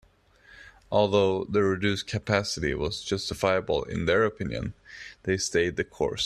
Although 0.91 1.43
the 1.43 1.61
reduced 1.61 2.07
capacity 2.07 2.73
was 2.73 3.03
justifiable 3.03 3.83
in 3.83 4.05
their 4.07 4.25
opinion, 4.25 4.73
they 5.25 5.37
stayed 5.37 5.75
the 5.75 5.83
course. 5.83 6.19